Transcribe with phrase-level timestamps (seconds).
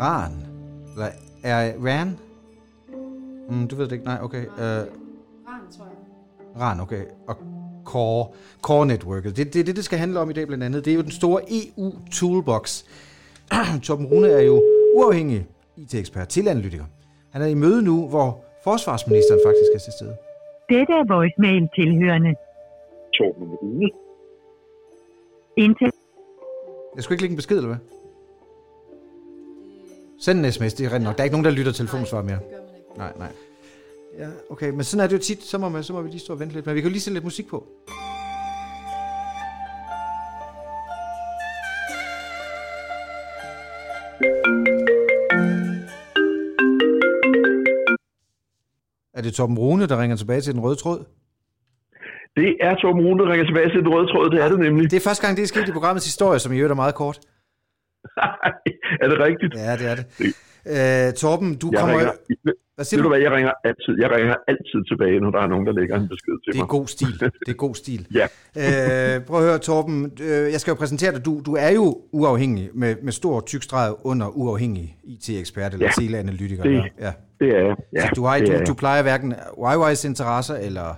[0.00, 0.32] Ran?
[0.92, 1.10] Eller
[1.42, 2.18] er Ran?
[3.50, 4.04] Mm, du ved det ikke?
[4.04, 4.46] Nej, okay.
[4.46, 4.86] Uh, Ran,
[5.76, 6.60] tror jeg.
[6.60, 7.04] Ran, okay.
[7.28, 7.36] Og
[7.84, 8.26] Core,
[8.62, 9.36] Core Networket.
[9.36, 10.84] Det er det, det, det skal handle om i dag blandt andet.
[10.84, 12.82] Det er jo den store EU-toolbox.
[13.82, 14.62] Torben Rune er jo
[14.96, 15.46] uafhængig
[15.76, 16.84] IT-ekspert, teleanalytiker.
[17.32, 20.16] Han er i møde nu, hvor forsvarsministeren faktisk er til stede.
[20.68, 22.34] Dette er voicemail tilhørende.
[23.14, 23.90] Torben Rune.
[25.56, 25.90] Indtil
[26.96, 27.78] Jeg skulle ikke lægge en besked, eller hvad?
[30.18, 31.16] Send en sms, det er rent nok.
[31.16, 32.38] Der er ikke nogen, der lytter telefonsvar mere.
[32.96, 33.32] Nej, nej.
[34.18, 35.42] Ja, okay, men sådan er det jo tit.
[35.42, 36.66] Så må, man, så må vi lige stå og vente lidt.
[36.66, 37.66] Men vi kan jo lige sætte lidt musik på.
[49.14, 51.04] Er det Torben Rune, der ringer tilbage til den røde tråd?
[52.36, 54.30] Det er Torben Rune, der ringer tilbage til den røde tråd.
[54.30, 54.90] Det er det nemlig.
[54.90, 56.94] Det er første gang, det er sket i programmets historie, som i øvrigt er meget
[56.94, 57.18] kort.
[59.02, 59.54] er det rigtigt?
[59.54, 60.06] Ja, det er det.
[60.74, 61.98] Øh, Torben, du Jeg kommer...
[61.98, 62.12] ringer,
[62.74, 63.08] Hvad siger du?
[63.08, 63.94] hvad, jeg ringer altid.
[64.00, 66.62] Jeg ringer altid tilbage, når der er nogen, der lægger en besked til Det er
[66.62, 66.68] mig.
[66.68, 67.12] god stil.
[67.20, 68.06] Det er god stil.
[68.14, 68.26] Ja.
[69.16, 70.12] Øh, prøv at høre, Torben.
[70.20, 71.24] Øh, jeg skal jo præsentere dig.
[71.24, 76.02] Du, du er jo uafhængig med, med stor tyk streg under uafhængig IT-ekspert eller Ja.
[76.02, 76.62] teleanalytiker.
[76.62, 77.12] Det- ja.
[77.40, 77.76] Det er jeg.
[77.96, 80.94] Ja, Så du, har, det du, du plejer hverken Huawei's interesser eller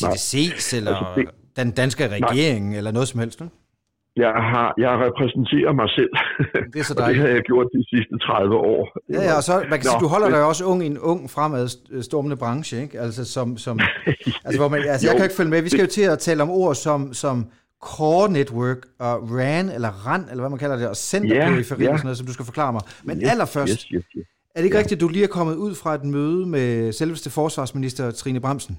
[0.00, 3.40] TDC's eller Altså, det- den danske regering eller noget som helst.
[3.40, 3.48] Ne?
[4.16, 6.10] Jeg, har, jeg repræsenterer mig selv,
[6.72, 8.96] Det er så og det har jeg gjort de sidste 30 år.
[9.12, 10.86] Ja, ja, og så, man kan sige, Nå, du holder men- dig også ung i
[10.86, 13.00] en ung fremadstormende branche, ikke?
[13.00, 13.80] Altså, som, som,
[14.44, 15.62] altså, hvor man, altså jeg Jo, kan jo ikke følge med.
[15.62, 17.46] Vi skal jo til at tale om ord som, som
[17.82, 21.92] Core Network og RAN, eller RAN, eller hvad man kalder det, og centerperiferi Ja, og
[21.92, 21.96] ja.
[21.98, 22.82] sådan noget, som du skal forklare mig.
[23.04, 24.26] Men Yes, allerførst, Yes, yes, yes.
[24.54, 27.30] er det ikke rigtigt, at du lige er kommet ud fra et møde med selveste
[27.30, 28.78] forsvarsminister Trine Bremsen?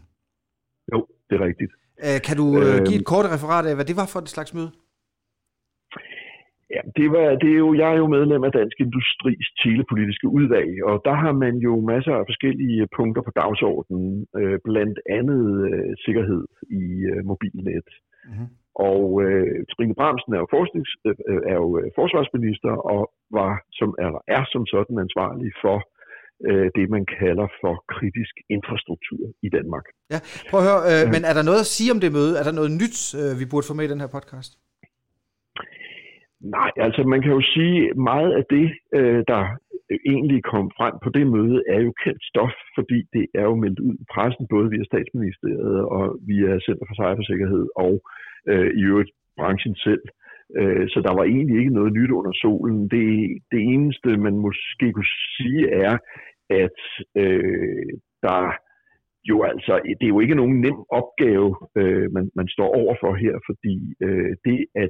[1.30, 1.72] Det er rigtigt.
[2.06, 2.86] Øh, Kan du øh, Øhm.
[2.88, 4.72] give et kort referat af, hvad det var for et slags møde?
[6.76, 10.72] Ja, det, var, det er jo, jeg er jo medlem af Dansk Industris telepolitiske udvalg,
[10.90, 15.92] og der har man jo masser af forskellige punkter på dagsordenen, øh, blandt andet øh,
[16.06, 16.44] sikkerhed
[16.82, 17.88] i øh, mobilnet.
[18.32, 18.48] Mhm.
[18.92, 23.02] Og øh, Trine Bramsen er jo, forsknings, øh, er jo øh, forsvarsminister og
[23.40, 25.99] var som, eller er som sådan ansvarlig for øh,
[26.78, 29.86] det, man kalder for kritisk infrastruktur i Danmark.
[30.14, 30.20] Ja,
[30.50, 32.34] prøv at høre, øh, men er der noget at sige om det møde?
[32.40, 34.52] Er der noget nyt, øh, vi burde få med i den her podcast?
[36.58, 38.68] Nej, altså man kan jo sige, meget af det,
[38.98, 39.42] øh, der
[40.14, 43.80] egentlig kom frem på det møde, er jo kendt stof, fordi det er jo meldt
[43.80, 47.94] ud i pressen, både via statsministeriet og via Center for Cybersikkerhed og
[48.52, 50.04] øh, i øvrigt branchen selv.
[50.60, 52.78] Øh, så der var egentlig ikke noget nyt under solen.
[52.96, 53.08] Det,
[53.52, 55.98] det eneste, man måske kunne sige, er,
[56.50, 56.78] at
[57.16, 57.90] øh,
[58.24, 58.54] der
[59.24, 63.34] jo altså, det er jo ikke nogen nem opgave, øh, man, man står overfor her,
[63.48, 64.90] fordi øh, det at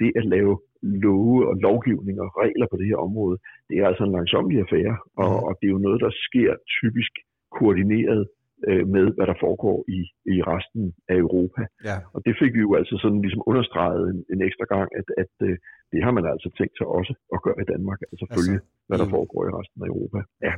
[0.00, 3.38] det at lave love og lovgivning og regler på det her område,
[3.68, 5.44] det er altså en langsomlig affære, og, Mhm.
[5.46, 6.50] og det er jo noget, der sker
[6.80, 7.12] typisk
[7.58, 8.22] koordineret
[8.68, 10.00] øh, med, hvad der foregår i,
[10.34, 11.62] i resten af Europa.
[11.88, 15.06] Ja, Og det fik vi jo altså sådan ligesom understreget en, en ekstra gang, at,
[15.22, 15.56] at øh,
[15.92, 18.98] det har man altså tænkt sig også at gøre i Danmark, altså følge, Altså, hvad
[18.98, 19.14] der EU.
[19.16, 20.18] foregår i resten af Europa.
[20.46, 20.52] Ja.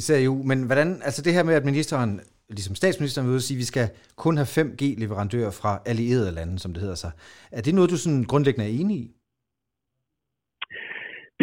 [0.00, 0.36] især EU.
[0.50, 2.10] Men hvordan, altså det her med, at ministeren,
[2.58, 3.86] ligesom statsministeren vil sige, at vi skal
[4.24, 7.12] kun have 5G-leverandører fra allierede lande, som det hedder sig.
[7.58, 9.08] Er det noget, du sådan grundlæggende er enig i?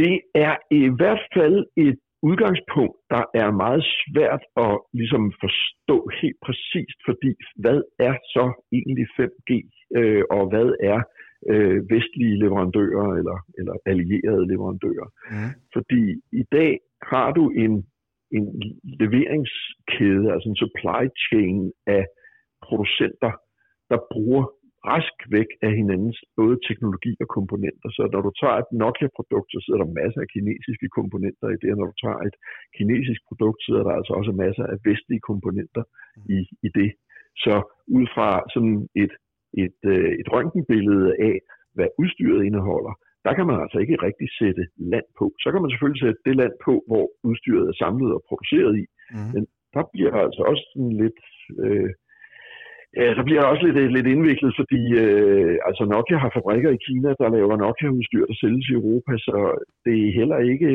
[0.01, 0.15] Det
[0.47, 1.57] er i hvert fald
[1.87, 7.31] et udgangspunkt, der er meget svært at ligesom forstå helt præcist, fordi
[7.63, 8.45] hvad er så
[8.77, 9.51] egentlig 5G,
[9.99, 11.18] øh, og hvad er øh,
[11.93, 15.07] vestlige leverandører eller, eller allierede leverandører?
[15.31, 15.51] Mm.
[15.73, 16.03] Fordi
[16.41, 16.79] i dag
[17.11, 17.73] har du en,
[18.31, 18.45] en
[18.83, 22.05] leveringskæde, altså en supply chain af
[22.67, 23.31] producenter,
[23.89, 24.43] der bruger
[24.91, 27.89] rask væk af hinandens både teknologi og komponenter.
[27.97, 31.69] Så når du tager et Nokia-produkt, så sidder der masser af kinesiske komponenter i det,
[31.73, 32.35] og når du tager et
[32.77, 35.83] kinesisk produkt, sidder der altså også masser af vestlige komponenter
[36.35, 36.89] i, i det.
[37.43, 37.53] Så
[37.97, 39.13] ud fra sådan et,
[39.63, 41.35] et, øh, et røntgenbillede af,
[41.75, 42.93] hvad udstyret indeholder,
[43.25, 44.63] der kan man altså ikke rigtig sætte
[44.93, 45.25] land på.
[45.43, 48.85] Så kan man selvfølgelig sætte det land på, hvor udstyret er samlet og produceret i,
[49.15, 49.29] Mm.
[49.33, 49.43] men
[49.75, 51.19] der bliver altså også sådan lidt...
[51.63, 51.89] Øh,
[52.99, 57.09] ja, der bliver også lidt, lidt indviklet, fordi øh, altså Nokia har fabrikker i Kina,
[57.21, 59.35] der laver Nokia-udstyr, der sælges i Europa, så
[59.85, 60.69] det er heller ikke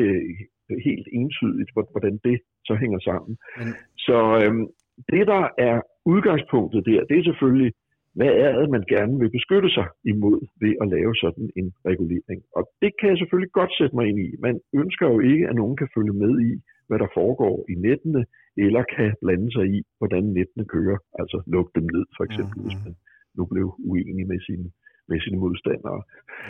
[0.87, 2.37] helt entydigt, hvor- hvordan det
[2.67, 3.33] så hænger sammen.
[3.57, 3.67] Men,
[4.07, 4.65] Så øhm,
[5.13, 5.75] det, der er
[6.13, 7.71] udgangspunktet der, det er selvfølgelig,
[8.17, 12.39] hvad er det, man gerne vil beskytte sig imod ved at lave sådan en regulering.
[12.57, 14.29] Og det kan jeg selvfølgelig godt sætte mig ind i.
[14.47, 16.51] Man ønsker jo ikke, at nogen kan følge med i,
[16.87, 18.21] hvad der foregår i nettene,
[18.65, 22.65] eller kan blande sig i, hvordan nettene kører, altså lukke dem ned for eksempel, Mhm.
[22.65, 22.93] hvis man
[23.37, 24.67] nu blev uenig med sine,
[25.09, 25.99] med sine modstandere.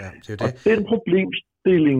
[0.01, 0.65] Ja, det er jo Og det.
[0.71, 1.99] den problemstilling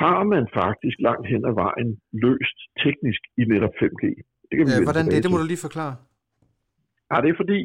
[0.00, 1.90] har man faktisk langt hen ad vejen
[2.24, 4.04] løst teknisk i netop 5G.
[4.48, 5.18] Det kan vi Ja, hvordan det?
[5.24, 5.94] Det må du lige forklare.
[7.10, 7.58] Ja, det er fordi,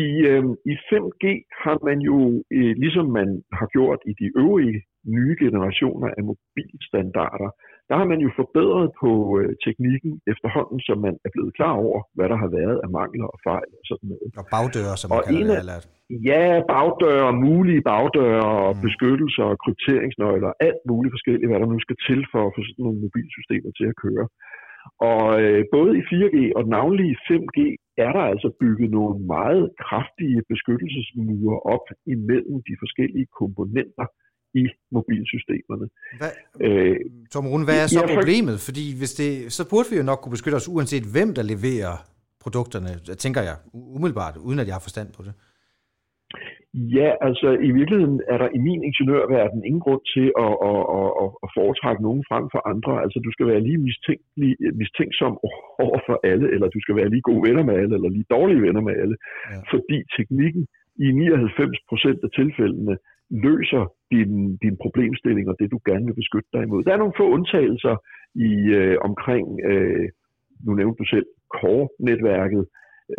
[0.00, 1.24] i, øh, i 5G
[1.64, 2.16] har man jo,
[2.56, 3.28] øh, ligesom man
[3.58, 4.78] har gjort i de øvrige
[5.16, 7.50] nye generationer af mobilstandarder,
[7.88, 11.98] der har man jo forbedret på øh, teknikken efterhånden, som man er blevet klar over,
[12.16, 14.28] hvad der har været af mangler og fejl og sådan noget.
[14.40, 15.58] Og bagdøre, som man Og kalder en det.
[15.64, 15.78] Eller,
[16.30, 16.44] Ja,
[16.74, 18.82] bagdøre, mulige bagdøre og Mm.
[18.86, 22.82] beskyttelser og krypteringsnøgler, alt muligt forskelligt, hvad der nu skal til for at få sådan
[22.86, 24.26] nogle mobilsystemer til at køre.
[25.10, 27.58] Og øh, både i 4G og navnlig i 5G
[28.06, 34.06] er der altså bygget nogle meget kraftige beskyttelsesmure op imellem de forskellige komponenter
[34.62, 34.64] i
[34.96, 35.86] mobilsystemerne.
[36.20, 36.32] hvad,
[36.66, 36.96] Øh,
[37.32, 38.56] Tom Rune, hvad er så Ja, for- problemet?
[38.68, 41.94] Fordi hvis det, så burde vi jo nok kunne beskytte os, uanset hvem der leverer
[42.44, 42.88] produkterne,
[43.24, 43.56] tænker jeg
[43.96, 45.32] umiddelbart, uden at jeg har forstand på det.
[46.76, 51.30] Ja, altså i virkeligheden er der i min ingeniørverden ingen grund til at, at, at,
[51.44, 52.92] at, foretrække nogen frem for andre.
[53.04, 54.50] Altså du skal være lige mistænkelig,
[54.80, 55.34] mistænksom
[55.84, 58.62] over for alle, eller du skal være lige gode venner med alle, eller lige dårlige
[58.66, 59.16] venner med alle.
[59.20, 59.54] Ja.
[59.54, 59.60] Ja.
[59.72, 60.62] Fordi teknikken
[61.04, 62.96] i 99 procent af tilfældene
[63.30, 63.84] løser
[64.14, 66.84] din, din problemstilling og det, du gerne vil beskytte dig imod.
[66.84, 67.96] Der er nogle få undtagelser
[68.48, 70.06] i øh, omkring, øh,
[70.64, 71.26] nu nævnte du selv,
[71.56, 72.64] Core-netværket,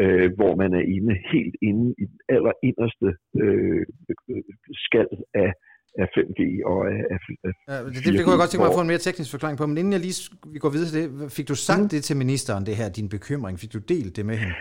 [0.02, 3.10] øh, hvor man er inde helt inde i den aller inderste
[3.42, 3.84] øh,
[4.88, 5.08] skal
[5.44, 5.52] af,
[6.02, 6.42] af 5G
[6.72, 8.86] og af, af, af Ja, det, det, det kunne jeg godt tænke mig at få
[8.88, 10.18] en mere teknisk forklaring på, men inden jeg lige
[10.54, 11.08] vi går videre til det,
[11.38, 11.90] fik du sagt Mm.
[11.94, 13.54] det til ministeren, det her, din bekymring?
[13.64, 14.56] Fik du delt det med hende?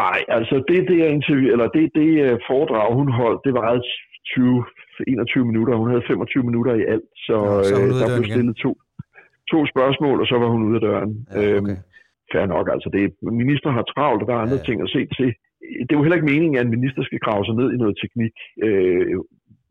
[0.00, 3.82] Nej, altså det, det er interview, eller det, det øh, foredrag, hun holdt, det varede
[4.26, 4.64] 20,
[5.06, 5.72] 21 minutter.
[5.82, 8.36] Hun havde 25 minutter i alt, så, Ja, så øh, der blev igen.
[8.36, 8.70] stillet to,
[9.52, 11.10] to spørgsmål, og så var hun ude af døren.
[11.34, 11.76] Ja, okay.
[12.32, 13.02] Fair nok, altså det,
[13.42, 15.30] minister har travlt, og der er andre Ja, ting at se til.
[15.84, 17.96] Det er jo heller ikke meningen, at en minister skal grave sig ned i noget
[18.04, 18.34] teknik.
[18.66, 19.04] Øh,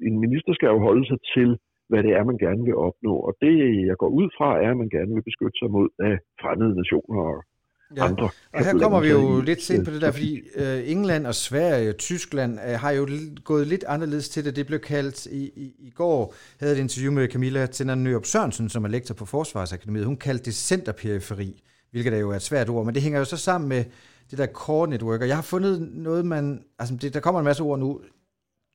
[0.10, 1.50] en minister skal jo holde sig til,
[1.90, 3.14] hvad det er, man gerne vil opnå.
[3.28, 3.54] Og det,
[3.90, 7.22] jeg går ud fra, er, at man gerne vil beskytte sig mod af fremmede nationer
[7.34, 7.40] og
[7.98, 8.06] Ja.
[8.06, 8.30] andre.
[8.54, 11.90] Og her kommer vi jo lidt sent på det der, fordi øh, England og Sverige
[11.90, 13.08] og Tyskland øh, har jo
[13.44, 14.56] gået lidt anderledes til det.
[14.56, 18.70] Det blev kaldt i, i, i går, havde et interview med Camilla Tinder Nørup Sørensen,
[18.70, 20.06] som er lektor på Forsvarsakademiet.
[20.06, 21.50] Hun kaldte det centerperiferi,
[21.92, 23.84] hvilket er jo et svært ord, men det hænger jo så sammen med
[24.30, 25.22] det der core network.
[25.22, 26.64] Og jeg har fundet noget, man...
[26.80, 28.02] Altså, det, der kommer en masse ord nu.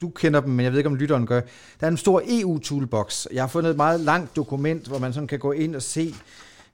[0.01, 1.41] Du kender dem, men jeg ved ikke, om lytteren gør.
[1.81, 3.27] Der er en stor EU-toolbox.
[3.33, 6.15] Jeg har fundet et meget langt dokument, hvor man sådan kan gå ind og se,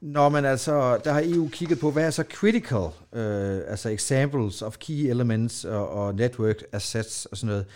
[0.00, 4.62] når man altså, der har EU kigget på, hvad er så critical, øh, altså examples
[4.62, 7.66] of key elements og, og network assets og sådan noget.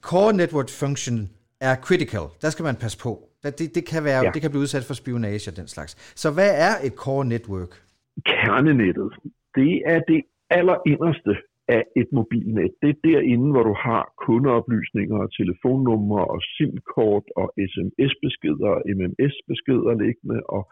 [0.00, 1.30] Core network function
[1.60, 2.22] er critical.
[2.42, 3.28] Der skal man passe på.
[3.42, 4.24] Det, det, kan, være.
[4.24, 4.30] Ja.
[4.30, 5.96] det kan blive udsat for spionage og den slags.
[6.14, 7.83] Så hvad er et core network?
[8.26, 9.10] Kernenettet,
[9.54, 11.34] det er det allerinderste
[11.68, 12.70] af et mobilnet.
[12.82, 19.92] Det er derinde, hvor du har kundeoplysninger og telefonnumre og SIM-kort og SMS-beskeder og MMS-beskeder
[20.04, 20.62] liggende og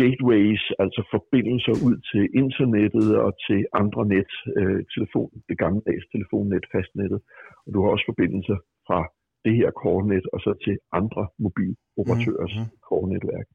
[0.00, 6.64] gateways, altså forbindelser ud til internettet og til andre net, øh, telefon, det gammeldags telefonnet,
[6.72, 7.20] fastnettet.
[7.64, 8.98] Og du har også forbindelser fra
[9.44, 12.64] det her core-net og så til andre mobiloperatørers Mhm.
[12.64, 12.84] mm-hmm.
[12.88, 13.48] core-netværk.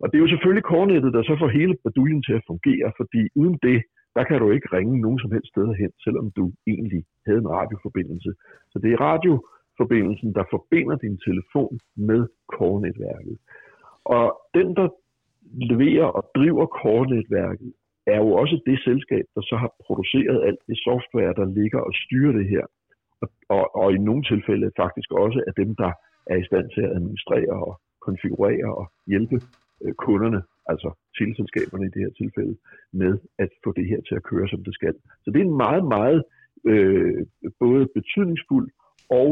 [0.00, 3.22] Og det er jo selvfølgelig kornettet, der så får hele baduljen til at fungere, fordi
[3.40, 3.78] uden det,
[4.16, 7.54] der kan du ikke ringe nogen som helst steder hen, selvom du egentlig havde en
[7.58, 8.30] radioforbindelse.
[8.72, 11.74] Så det er radioforbindelsen, der forbinder din telefon
[12.08, 12.20] med
[12.54, 13.36] core-netværket.
[14.04, 14.88] Og den, der
[15.72, 17.72] leverer og driver core-netværket,
[18.06, 21.92] er jo også det selskab, der så har produceret alt det software, der ligger og
[22.02, 22.64] styrer det her.
[23.22, 25.92] Og, og, og i nogle tilfælde faktisk også af dem, der
[26.32, 29.36] er i stand til at administrere og konfigurere og hjælpe
[29.82, 30.40] øh, kunderne,
[30.72, 30.88] altså
[31.18, 32.54] teleselskaberne i det her tilfælde,
[32.92, 34.94] med at få det her til at køre, som det skal.
[35.22, 36.20] Så det er en meget, meget
[36.70, 37.26] øh,
[37.64, 38.68] både betydningsfuld
[39.10, 39.30] og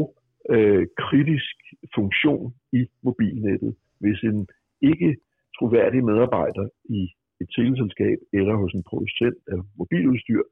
[0.49, 1.55] øh, kritisk
[1.95, 4.47] funktion i mobilnettet, hvis en
[4.81, 5.17] ikke
[5.57, 6.65] troværdig medarbejder
[6.97, 7.01] i
[7.41, 10.43] et teleselskab eller hos en producent af mobiludstyr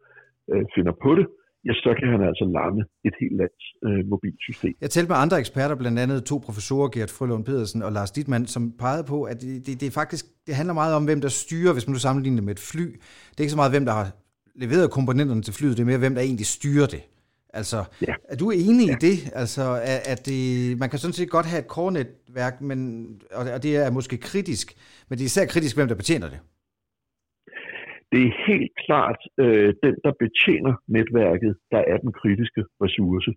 [0.52, 1.28] øh, finder på det,
[1.66, 4.74] ja, så kan han altså lamme et helt lands øh, mobilsystem.
[4.82, 8.48] Jeg talte med andre eksperter, blandt andet to professorer, Gert Frølund Pedersen og Lars Dittmann,
[8.48, 11.74] som pegede på, at det, det, det, faktisk, det handler meget om, hvem der styrer,
[11.74, 12.82] hvis man nu sammenligner det med et fly.
[13.32, 14.08] Det er ikke så meget, hvem der har
[14.56, 17.02] leveret komponenterne til flyet, det er mere, hvem der egentlig styrer det.
[17.54, 18.14] Altså, Ja.
[18.30, 18.94] er du enig ja.
[18.94, 19.32] i det?
[19.36, 23.64] Altså, at, at det, man kan sådan set godt have et core-netværk, men, og og
[23.64, 24.74] det er måske kritisk,
[25.10, 26.40] men det er især kritisk, hvem der betjener det.
[28.12, 33.32] Det er helt klart øh, den, der betjener netværket, der er den kritiske ressource.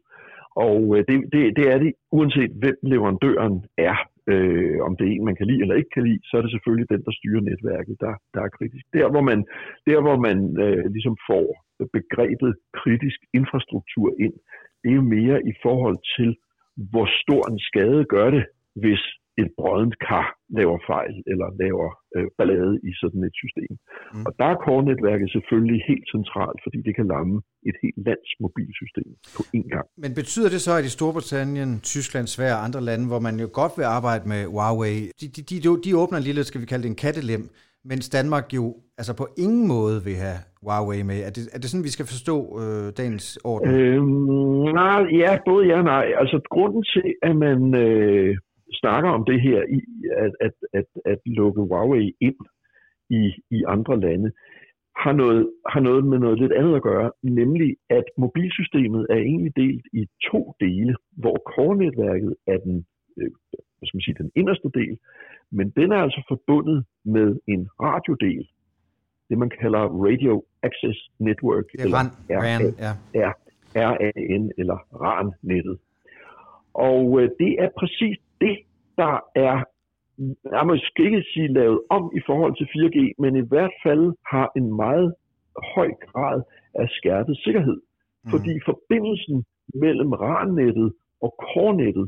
[0.68, 3.96] Og øh, det, det, det er det, uanset hvem leverandøren er.
[4.32, 6.50] Øh, om det er en, man kan lide eller ikke kan lide, så er det
[6.50, 8.84] selvfølgelig den, der styrer netværket, der, der er kritisk.
[8.92, 9.38] Der, hvor man,
[9.86, 11.46] der, hvor man øh, ligesom får
[11.96, 14.34] begrebet kritisk infrastruktur ind,
[14.82, 16.30] det er jo mere i forhold til,
[16.92, 18.44] hvor stor en skade gør det,
[18.82, 19.02] hvis
[19.40, 23.72] et brødent kar laver fejl eller laver øh, ballade i sådan et system.
[24.14, 24.24] Mm.
[24.26, 27.36] Og der er core-netværket selvfølgelig helt centralt, fordi det kan lamme
[27.68, 29.86] et helt lands mobilsystem på én gang.
[30.02, 33.48] Men betyder det så, at i Storbritannien, Tyskland, Sverige og andre lande, hvor man jo
[33.60, 36.84] godt vil arbejde med Huawei, de, de, de, de åbner en lille, skal vi kalde
[36.84, 37.42] det en kattelem,
[37.90, 38.64] mens Danmark jo
[38.98, 41.18] altså på ingen måde vil have Huawei med.
[41.28, 43.68] Er det, er det sådan, vi skal forstå øh, dagens orden?
[43.74, 46.06] Øhm, nej, ja, både ja og nej.
[46.20, 48.36] Altså grunden til, at man øh,
[48.74, 49.80] snakker om det her, i
[50.24, 52.40] at, at, at, at lukke Huawei ind
[53.10, 54.32] i, i andre lande,
[54.96, 59.56] har noget, har noget med noget lidt andet at gøre, nemlig at mobilsystemet er egentlig
[59.56, 62.86] delt i to dele, hvor core-netværket er den,
[63.16, 63.30] øh,
[63.78, 64.98] hvad skal man sige, den inderste del,
[65.50, 68.48] men den er altså forbundet med en radiodel,
[69.28, 72.60] det man kalder Radio Access Network, er eller RAN, RAN,
[73.14, 73.30] ja.
[73.76, 75.78] RAN eller RAN-nettet.
[76.74, 78.54] Og øh, det er præcis det,
[79.00, 79.14] der
[79.48, 79.56] er,
[80.56, 84.46] jeg måske ikke sige lavet om i forhold til 4G, men i hvert fald har
[84.58, 85.08] en meget
[85.74, 86.38] høj grad
[86.80, 87.78] af skærpet sikkerhed.
[88.24, 88.30] Mm.
[88.32, 89.36] Fordi forbindelsen
[89.84, 90.88] mellem RAN-nettet
[91.24, 92.06] og core-nettet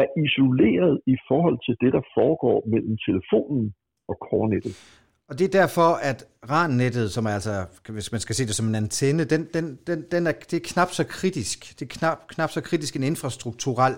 [0.00, 3.74] er isoleret i forhold til det, der foregår mellem telefonen
[4.10, 4.74] og core-nettet.
[5.28, 6.18] Og det er derfor, at
[6.50, 7.54] RAN-nettet, som er altså,
[7.96, 10.66] hvis man skal se det som en antenne, den, den, den, den er, det er
[10.72, 11.58] knap så kritisk.
[11.78, 13.94] Det er knap, knap så kritisk en infrastrukturel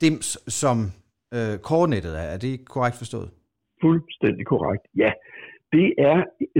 [0.00, 0.28] dims,
[0.60, 0.76] som
[1.36, 2.26] øh, kornettet er.
[2.34, 3.30] Er det korrekt forstået?
[3.84, 5.12] Fuldstændig korrekt, ja.
[5.72, 6.18] Det er,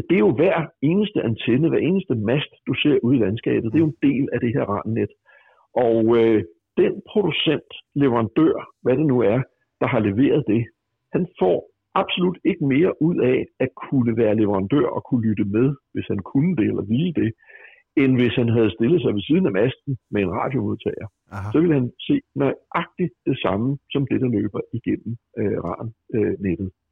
[0.08, 3.72] det er jo hver eneste antenne, hver eneste mast, du ser ude i landskabet.
[3.72, 5.12] Det er jo en del af det her RAN-net.
[5.86, 6.44] Og øh,
[6.76, 9.40] den producent, leverandør, hvad det nu er,
[9.80, 10.62] der har leveret det,
[11.12, 11.56] han får
[12.02, 16.20] absolut ikke mere ud af at kunne være leverandør og kunne lytte med, hvis han
[16.32, 17.30] kunne det eller ville det,
[18.02, 21.06] end hvis han havde stillet sig ved siden af masten med en radiomodtager.
[21.34, 21.48] Aha.
[21.52, 26.70] Så ville han se nøjagtigt det samme som det, der løber igennem øh, RAN-nettet.
[26.70, 26.84] Øh,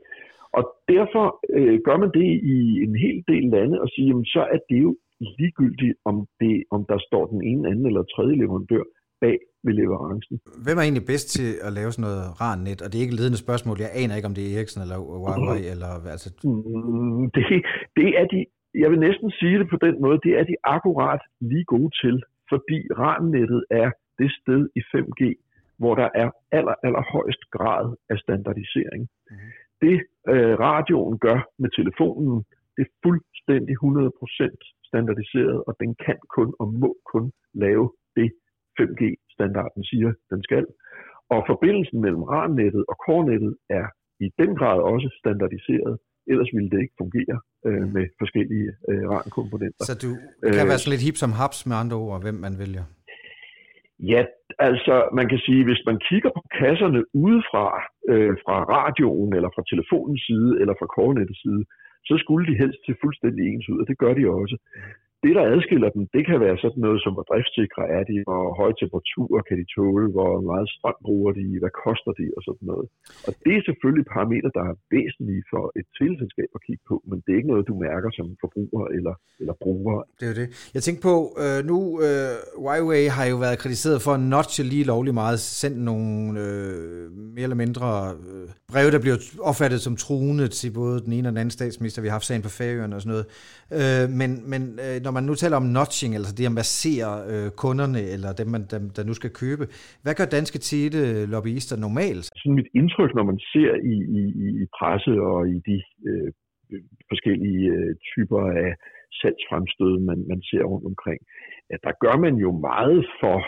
[0.59, 0.63] og
[0.95, 1.27] derfor
[1.59, 4.81] øh, gør man det i en hel del lande og siger, jamen, så er det
[4.87, 8.85] jo ligegyldigt, om, det, om der står den ene, anden eller tredje leverandør
[9.21, 10.35] bag ved leverancen.
[10.65, 12.81] Hvem er egentlig bedst til at lave sådan noget RAN-net?
[12.83, 13.77] Og det er ikke et ledende spørgsmål.
[13.85, 15.61] Jeg aner ikke, om det er Ericsson eller Huawei.
[15.63, 15.73] Mm.
[15.73, 16.29] Eller, altså...
[16.45, 17.45] Mm, det,
[17.99, 18.41] det er de
[18.83, 22.17] jeg vil næsten sige det på den måde, det er de akkurat lige gode til,
[22.53, 25.23] fordi RAN-nettet er det sted i 5G,
[25.81, 26.29] hvor der er
[26.59, 29.03] aller, aller højst grad af standardisering.
[29.31, 29.51] Mm-hmm.
[29.85, 29.97] Det
[30.33, 32.37] øh, radioen gør med telefonen,
[32.77, 37.25] det er fuldstændig 100% standardiseret, og den kan kun og må kun
[37.65, 37.85] lave
[38.17, 38.29] det
[38.81, 40.65] 5G-standarden siger, den skal.
[41.35, 43.87] Og forbindelsen mellem RAN-nettet og core-nettet er
[44.25, 45.95] i den grad også standardiseret,
[46.33, 47.93] ellers ville det ikke fungere øh, mm.
[47.95, 49.85] med forskellige øh, RAN-komponenter.
[49.91, 50.11] Så du
[50.53, 52.85] kan øh, være sådan lidt hip som haps med andre ord, hvem man vælger?
[54.13, 54.23] Ja,
[54.59, 57.67] altså man kan sige, hvis man kigger på kasserne udefra,
[58.13, 61.63] øh, fra radioen, eller fra telefonens side, eller fra kornettets side,
[62.09, 64.57] så skulle de helst se fuldstændig ens ud, og det gør de også.
[65.25, 68.45] Det, der adskiller dem, det kan være sådan noget som, hvor driftsikre er de, hvor
[68.61, 72.67] høje temperaturer kan de tåle, hvor meget strøm bruger de, hvad koster de og sådan
[72.71, 72.87] noget.
[73.27, 77.17] Og det er selvfølgelig parametre, der er væsentlige for et teleselskab at kigge på, men
[77.23, 79.97] det er ikke noget, du mærker som forbruger eller, eller bruger.
[80.19, 80.49] Det er jo det.
[80.77, 84.85] Jeg tænker på, øh, nu øh, Huawei har jo været kritiseret for at notche lige
[84.93, 87.05] lovlig meget, sendt nogle øh,
[87.37, 87.87] mere eller mindre
[88.29, 89.19] øh, breve, der bliver
[89.51, 92.03] opfattet som truende til både den ene og den anden statsminister.
[92.03, 93.27] Vi har haft sagen på Færøerne og sådan noget.
[93.79, 97.49] Øh, men men øh, når man nu taler om notching, altså det at massere øh,
[97.63, 99.65] kunderne, eller dem, man, dem, der nu skal købe,
[100.03, 102.25] hvad gør danske tite øh, lobbyister normalt?
[102.41, 104.23] Sådan mit indtryk, når man ser i, i,
[104.63, 105.77] i presse og i de
[106.09, 106.29] øh,
[107.11, 108.71] forskellige øh, typer af
[109.21, 111.21] salgsfremstød, man, man ser rundt omkring,
[111.75, 113.39] at der gør man jo meget for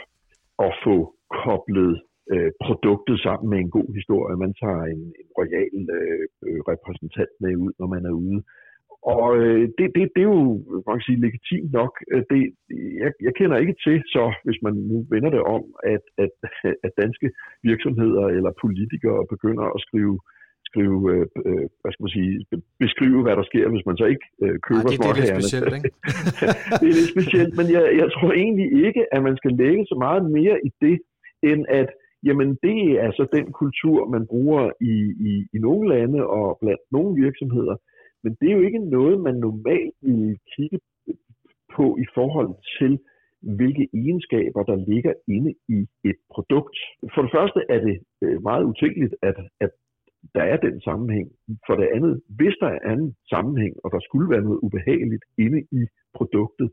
[0.67, 0.97] at få
[1.43, 1.95] koblet
[2.33, 4.43] øh, produktet sammen med en god historie.
[4.45, 8.41] Man tager en, en royal øh, øh repræsentant med ud, når man er ude
[9.15, 10.43] og øh, det, det, det er jo
[10.87, 11.93] man kan sige, legitimt nok.
[12.13, 12.41] Øh, det,
[13.03, 15.63] jeg, jeg kender ikke til, så hvis man nu vender det om,
[15.95, 16.33] at, at,
[16.87, 17.29] at danske
[17.71, 20.19] virksomheder eller politikere begynder at skrive
[20.71, 22.33] skrive, øh, øh hvad skal man sige,
[22.85, 25.35] beskrive, hvad der sker, hvis man så ikke øh, køber Ej, det, det er lidt
[25.37, 25.91] specielt, ikke?
[26.81, 29.97] det er lidt specielt, men jeg, jeg tror egentlig ikke, at man skal lægge så
[30.07, 30.97] meget mere i det,
[31.51, 31.89] end at
[32.29, 34.95] jamen det er altså den kultur, man bruger i,
[35.31, 37.77] i, i nogle lande og blandt nogle virksomheder,
[38.27, 40.79] men det er jo ikke noget, man normalt vil kigge
[41.77, 42.93] på i forhold til,
[43.59, 45.79] hvilke egenskaber, der ligger inde i
[46.11, 46.77] et produkt.
[47.15, 49.71] For det første er det øh, meget utænkeligt, at, at
[50.35, 51.29] der er den sammenhæng.
[51.67, 55.61] For det andet, hvis der er en sammenhæng, og der skulle være noget ubehageligt inde
[55.81, 55.83] i
[56.15, 56.69] produktet,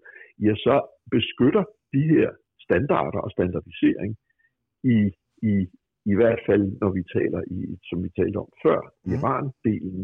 [0.46, 0.76] ja, så
[1.12, 2.30] beskytter de her
[2.66, 4.12] standarder og standardisering
[4.84, 4.98] i,
[5.52, 5.54] i,
[6.12, 9.14] i hvert fald, når vi taler i, som vi talte om før, Mhm.
[9.14, 10.04] Iran-delen,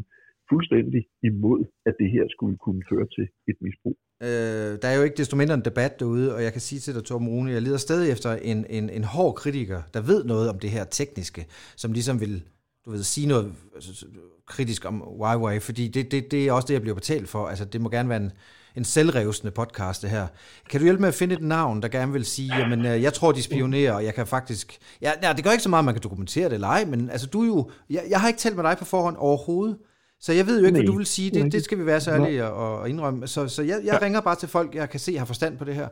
[0.52, 3.98] fuldstændig imod, at det her skulle kunne føre til et misbrug.
[4.28, 6.96] Øh, der er jo ikke desto mindre en debat derude, og jeg kan sige til
[6.96, 10.50] dig, Torben Rune, jeg leder stadig efter en, en, en hård kritiker, der ved noget
[10.50, 12.44] om det her tekniske, som ligesom vil
[12.86, 14.06] du ved, sige noget altså,
[14.46, 17.48] kritisk om Huawei, fordi det, det, det er også det, jeg bliver betalt for.
[17.48, 18.32] Altså, det må gerne være en,
[18.76, 20.28] en selvrevsende podcast, det her.
[20.70, 23.14] Kan du hjælpe med at finde et navn, der gerne vil sige, jamen, øh, jeg
[23.14, 24.78] tror, de spionerer, og jeg kan faktisk...
[25.02, 27.28] Ja, ja, det gør ikke så meget, man kan dokumentere det eller ej, men altså,
[27.28, 27.72] du er jo...
[27.90, 29.78] Jeg, jeg har ikke talt med dig på forhånd overhovedet,
[30.26, 31.30] så jeg ved jo ikke, hvad Nej, du vil sige.
[31.32, 33.28] det Det, skal vi være så ærlige og, og indrømme.
[33.28, 35.76] Så, så jeg, jeg ringer bare til folk, jeg kan se har forstand på det
[35.80, 35.88] her.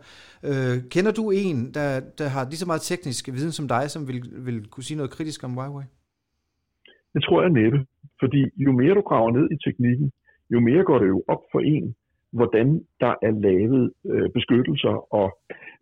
[0.49, 1.87] Øh, kender du en, der,
[2.19, 5.11] der har lige så meget teknisk viden som dig, som vil, vil kunne sige noget
[5.11, 5.85] kritisk om Huawei?
[7.13, 7.79] Det tror jeg næppe,
[8.21, 10.11] fordi jo mere du graver ned i teknikken,
[10.53, 11.95] jo mere går det jo op for en,
[12.33, 12.67] hvordan
[12.99, 15.27] der er lavet øh, beskyttelser og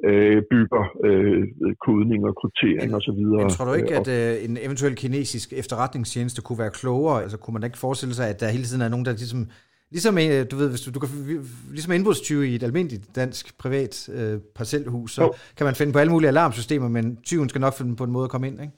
[0.06, 1.44] øh, bygger øh,
[1.86, 3.20] kodning og kryptering Men- osv.
[3.42, 7.22] Men tror du ikke, at øh, en eventuel kinesisk efterretningstjeneste kunne være klogere?
[7.24, 9.48] Altså kunne man ikke forestille sig, at der hele tiden er nogen, der ligesom...
[9.92, 11.10] Ligesom, øh, du ved, hvis du, du kan,
[11.72, 15.34] ligesom indbrudstyve i et almindeligt dansk privat øh, parcelhus, så Jo.
[15.58, 18.24] kan man finde på alle mulige alarmsystemer, men tyven skal nok finde på en måde
[18.24, 18.74] at komme ind, ikke?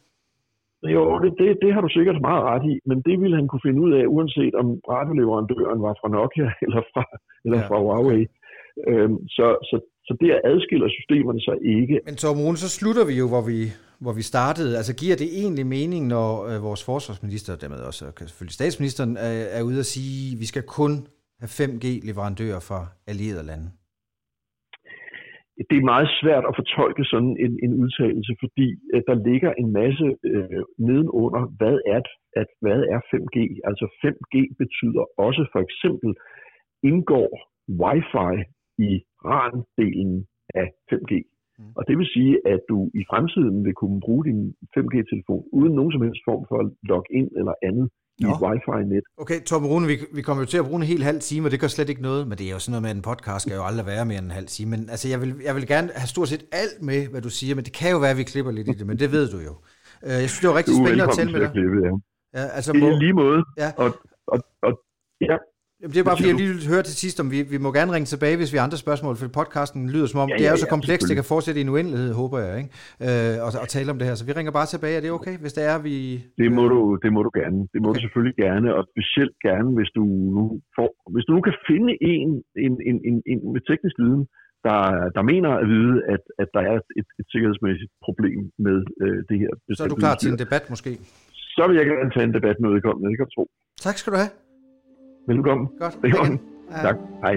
[0.96, 3.65] Jo, det, det, det har du sikkert meget ret i, men det ville han kunne
[3.67, 7.03] finde ud af, uanset om radioleverandøren var fra Nokia eller fra,
[7.46, 8.22] eller Ja, fra Huawei.
[8.88, 9.75] Øhm, så, så,
[10.08, 11.96] så der adskiller systemerne sig ikke.
[12.06, 13.60] Men Torben Rune, så slutter vi jo, hvor vi,
[14.03, 14.77] hvor vi startede.
[14.79, 19.17] Altså giver det egentlig mening, når øh, vores forsvarsminister, og dermed også øh, selvfølgelig statsministeren,
[19.17, 20.91] er, er ude at sige, at vi skal kun
[21.41, 23.67] have 5G-leverandører fra allierede lande?
[25.70, 29.70] Det er meget svært at fortolke sådan en, en udtalelse, fordi øh, der ligger en
[29.80, 32.02] masse øh, nedenunder, hvad er,
[32.42, 33.38] at, hvad er 5G?
[33.70, 36.10] Altså 5G betyder også for eksempel,
[36.90, 37.30] indgår
[37.82, 38.34] Wi-Fi
[38.90, 38.92] i
[39.32, 40.14] RAN-delen
[40.62, 41.14] af 5G.
[41.60, 41.74] Mm.
[41.78, 44.42] Og det vil sige, at du i fremtiden vil kunne bruge din
[44.75, 46.60] 5G-telefon uden nogen som helst form for
[46.92, 47.88] login eller andet
[48.20, 48.30] i Nå.
[48.34, 49.03] et Wi-Fi-net.
[49.18, 51.51] Okay, Torben Rune, vi, vi kommer jo til at bruge en hel halv time, og
[51.51, 53.42] det gør slet ikke noget, men det er jo sådan noget med, at en podcast
[53.46, 54.70] skal jo aldrig være mere end en halv time.
[54.72, 57.56] Men altså, jeg vil, jeg vil gerne have stort set alt med, hvad du siger,
[57.56, 59.38] men det kan jo være, at vi klipper lidt i det, men det ved du
[59.50, 59.53] jo.
[60.06, 61.51] Øh, Jeg synes, det var rigtig spændende at tale med dig.
[61.51, 61.92] klippe, ja.
[62.38, 63.40] Ja, altså, I må, lige måde.
[63.58, 63.70] Ja.
[63.77, 63.90] Og,
[64.34, 64.72] og, og,
[65.30, 65.36] ja,
[65.81, 67.92] Jamen, det er bare fordi, jeg lige høre til sidst, om vi, vi må gerne
[67.96, 70.51] ringe tilbage, hvis vi har andre spørgsmål, for podcasten lyder som om, Ja, det er
[70.55, 72.72] jo ja, så ja, komplekst, det kan fortsætte i en uendelighed, håber jeg, ikke?
[73.07, 74.16] Øh, og, og tale om det her.
[74.20, 75.96] Så vi ringer bare tilbage, er det okay, hvis det er, vi...
[76.42, 77.59] Det må du, det må du gerne.
[77.74, 77.98] Det må Okay.
[77.98, 80.03] du selvfølgelig gerne, og specielt gerne, hvis du
[80.37, 80.44] nu,
[80.77, 82.29] får, hvis du nu kan finde en,
[82.66, 84.24] en, en, en, en med teknisk viden,
[84.68, 84.79] der,
[85.16, 89.37] der mener at vide, at, at der er et, et sikkerhedsmæssigt problem med øh, det
[89.44, 89.51] her.
[89.77, 90.92] Så er du klar til en debat, måske?
[91.57, 93.46] Så vil jeg gerne tage en debat med udkommende, det kan du tro.
[93.87, 94.33] Tak skal du have.
[95.27, 95.68] Velkommen.
[95.79, 95.94] Godt.
[96.03, 96.42] Er Hej godt.
[96.81, 96.96] Tak.
[97.22, 97.33] Hej.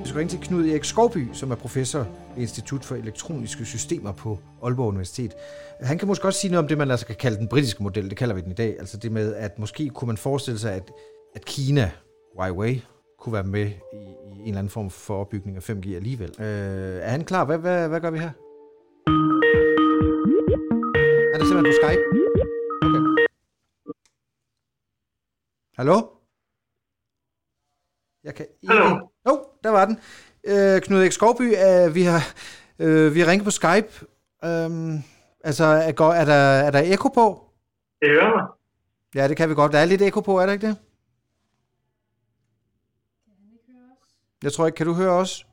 [0.00, 1.98] Vi skal ringe til Knud Erik Skovby, som er professor
[2.34, 5.34] ved Institut for Elektroniske Systemer på Aalborg Universitet.
[5.80, 8.10] Han kan måske også sige noget om det, man altså kan kalde den britiske model.
[8.10, 8.76] Det kalder vi den i dag.
[8.78, 10.90] Altså det med, at måske kunne man forestille sig, at,
[11.34, 11.90] at Kina,
[12.34, 12.82] Huawei,
[13.18, 16.30] kunne være med i, i en eller anden form for opbygning af 5G alligevel.
[16.40, 16.46] Øh,
[17.02, 17.44] er han klar?
[17.44, 18.30] Hvad, hvad, hvad gør vi her?
[21.54, 22.04] Det simpelthen på Skype?
[22.84, 23.26] Okay.
[25.76, 25.96] Hallo?
[28.24, 28.66] Jeg kan ikke...
[28.66, 28.88] Hallo?
[29.26, 30.00] Jo, oh, der var den.
[30.44, 32.22] Øh, Knud Erik Skovby, øh, vi har
[32.78, 34.06] øh, vi har ringet på Skype.
[34.44, 34.98] Øhm,
[35.44, 36.34] altså, er, er, der,
[36.66, 37.50] er der ekko på?
[38.00, 38.46] Det hører mig.
[39.14, 39.72] Ja, det kan vi godt.
[39.72, 40.76] Der er lidt ekko på, er der ikke det?
[40.76, 40.82] Ikke?
[44.42, 45.46] Jeg tror ikke, kan du høre os?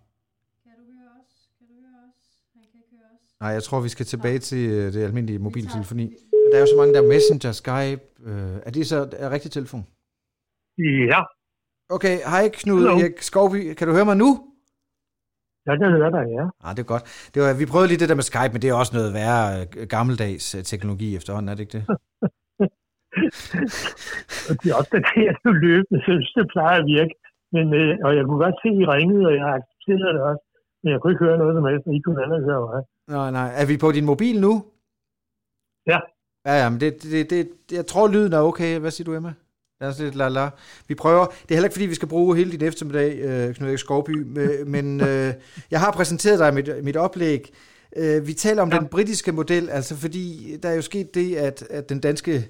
[0.63, 1.49] Kan du høre os?
[1.57, 2.19] Kan du høre os?
[2.53, 3.30] Han kan ikke høre os.
[3.41, 6.07] Nej, jeg tror, vi skal tilbage til øh, det almindelige mobiltelefoni.
[6.49, 8.03] Der er jo så mange, der er Messenger, Skype.
[8.29, 9.83] Øh, er det så er rigtig telefon?
[11.11, 11.21] Ja,
[11.97, 12.93] Okay, hej Knud Hallo.
[13.01, 13.61] Erik Skovby.
[13.77, 14.29] Kan du høre mig nu?
[15.69, 16.45] jeg kan høre dig, ja.
[16.65, 17.05] Ah, det er godt.
[17.33, 19.43] Det var, vi prøvede lige det der med Skype, men det er også noget værre
[19.59, 21.83] øh, gammeldags øh, teknologi efterhånden, er det ikke det?
[24.47, 25.01] Og det er også det,
[25.65, 27.13] løbende synes, det plejer at virke.
[27.55, 30.43] Men, øh, og jeg kunne godt se, at I ringede, og jeg accepterede det også.
[30.81, 32.81] Men jeg kunne ikke høre noget som helst, og I kunne heller høre mig.
[33.11, 33.51] Nej, nej.
[33.55, 34.65] Er vi på din mobil nu?
[35.87, 35.99] Ja.
[36.45, 38.79] Ja, ja, men det, det, det, jeg tror, lyden er okay.
[38.79, 39.33] Hvad siger du, Emma?
[39.81, 40.49] Lad os lidt la la.
[40.87, 41.25] Vi prøver.
[41.25, 44.09] Det er heller ikke, fordi vi skal bruge hele din eftermiddag, øh, Knud Erik Skovby,
[44.73, 45.33] men- øh,
[45.71, 47.53] jeg har præsenteret dig mit, mit oplæg.
[47.97, 48.71] Øh, vi taler om.
[48.71, 48.79] Ja.
[48.79, 52.49] den britiske model, altså fordi der er jo sket det, at, at den danske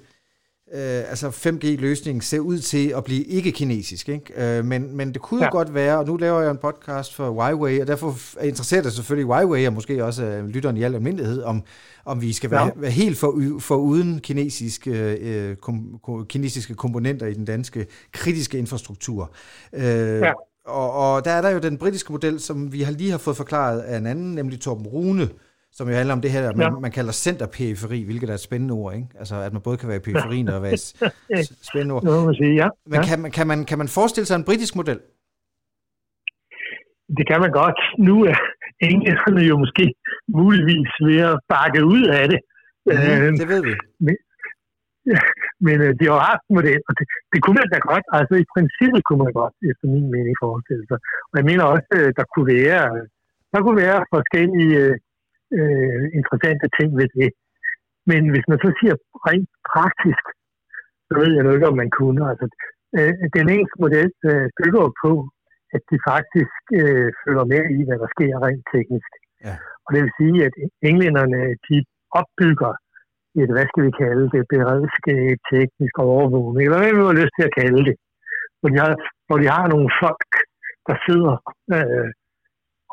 [0.74, 4.08] øh, altså 5G-løsningen ser ud til at blive ikke kinesisk.
[4.08, 4.58] Ikke?
[4.58, 5.46] Øh, men, men det kunne ja.
[5.46, 8.92] jo godt være, og nu laver jeg en podcast for Huawei, og derfor interesserer det
[8.92, 11.62] selvfølgelig Huawei, og måske også øh, lytteren i al almindelighed, om,
[12.04, 12.70] om vi skal være, ja.
[12.76, 19.32] være helt for, for uden kinesiske, øh, kom, kinesiske komponenter i den danske kritiske infrastruktur.
[19.72, 19.82] Øh,
[20.20, 20.32] ja.
[20.66, 23.36] og, og der er der jo den britiske model, som vi har lige har fået
[23.36, 25.28] forklaret af en anden, nemlig Torben Rune,
[25.76, 26.78] som jo handler om det her, man, ja.
[26.86, 29.08] man kalder centerperiferi, hvilket er et spændende ord, ikke?
[29.20, 30.86] Altså, at man både kan være i periferien og være et
[31.70, 32.04] spændende ord.
[32.04, 32.68] Man sige, ja.
[32.86, 33.06] Men ja.
[33.08, 35.00] Kan, man, kan, man, kan man forestille sig en britisk model?
[37.18, 37.80] Det kan man godt.
[38.08, 38.36] Nu er
[38.90, 39.84] englænderne jo måske
[40.40, 42.40] muligvis ved at bakke ud af det.
[42.86, 43.74] Mm, øh, det ved vi.
[44.06, 44.16] Men,
[45.66, 48.04] men øh, de har haft model, og det, det kunne man da godt.
[48.18, 50.98] Altså i princippet kunne man godt, efter min mening, forestille sig.
[51.30, 52.82] Og jeg mener også, øh, der kunne være,
[53.52, 54.82] der kunne være forskellige
[55.58, 57.30] øh, interessante ting ved det.
[58.10, 58.94] Men hvis man så siger
[59.28, 60.24] rent praktisk,
[61.06, 62.22] så ved jeg nu ikke, om man kunne.
[62.30, 62.46] Altså,
[62.96, 65.12] øh, den engelske model øh, bygger på,
[65.74, 69.12] at de faktisk øh, følger med i, hvad der sker rent teknisk.
[69.46, 69.54] Ja.
[69.84, 70.54] Og det vil sige, at
[70.90, 71.76] englænderne de
[72.20, 72.72] opbygger
[73.40, 77.48] et, hvad skal vi kalde det, beredskab, teknisk overvågning, eller hvad vi har lyst til
[77.48, 77.96] at kalde det.
[78.58, 78.92] Hvor de har,
[79.26, 80.32] hvor de har nogle folk,
[80.88, 81.34] der sidder
[81.76, 82.08] øh,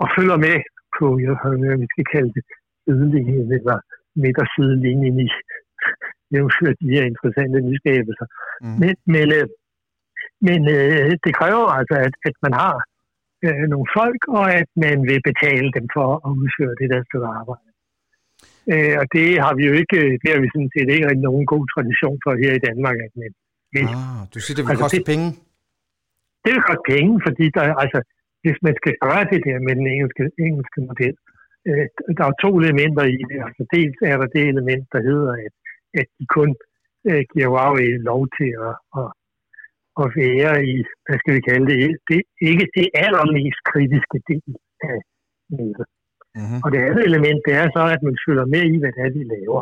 [0.02, 0.58] og følger med
[0.97, 2.43] på, jeg hvad vi skal kalde det,
[2.84, 3.78] sidelinjen eller
[4.23, 5.28] midtersidelinjen i
[6.34, 8.28] jævnført de her interessante nyskabelser.
[8.63, 8.78] Mm.
[8.82, 9.47] Men, men, øh,
[10.47, 12.75] men øh, det kræver altså, at, at man har
[13.45, 17.28] øh, nogle folk, og at man vil betale dem for at udføre det der stykke
[17.39, 17.69] arbejde.
[18.71, 21.45] Øh, og det har vi jo ikke, det har vi sådan set ikke rigtig nogen
[21.54, 22.97] god tradition for her i Danmark.
[23.08, 23.32] At man,
[23.75, 25.28] ah, du siger, det vil altså, koste det, penge?
[26.43, 27.99] Det vil koste penge, fordi der, altså,
[28.43, 31.15] hvis man skal gøre det der med den engelske, engelske model,
[31.67, 31.86] øh,
[32.17, 33.39] der er to elementer i det.
[33.47, 35.54] Altså, dels er der det element, der hedder, at,
[35.99, 36.49] at de kun
[37.10, 39.10] øh, giver Huawei lov til at, at,
[40.02, 40.75] at være i,
[41.06, 42.19] hvad skal vi kalde det, det
[42.52, 44.52] ikke det allermest kritiske del
[44.89, 44.99] af
[45.58, 45.88] nettet.
[46.38, 46.60] Mm-hmm.
[46.63, 49.12] Og det andet element, det er så, at man følger med i, hvad det er,
[49.17, 49.62] de laver.